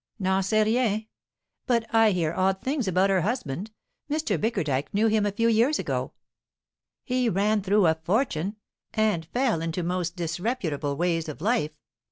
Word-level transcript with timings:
"N'en 0.19 0.41
sais 0.41 0.65
rien. 0.65 1.05
But 1.67 1.85
I 1.93 2.09
hear 2.09 2.33
odd 2.33 2.59
things 2.63 2.87
about 2.87 3.11
her 3.11 3.21
husband. 3.21 3.69
Mr. 4.09 4.35
Bickerdike 4.41 4.91
knew 4.95 5.05
him 5.05 5.27
a 5.27 5.31
few 5.31 5.47
years 5.47 5.77
ago. 5.77 6.13
He 7.03 7.29
ran 7.29 7.61
through 7.61 7.85
a 7.85 7.93
fortune, 7.93 8.55
and 8.95 9.27
fell 9.27 9.61
into 9.61 9.83
most 9.83 10.15
disreputable 10.15 10.97
ways 10.97 11.29
of 11.29 11.39
life. 11.39 11.77